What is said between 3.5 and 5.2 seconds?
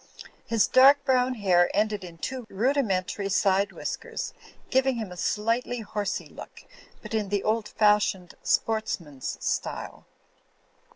whiskers, giving him a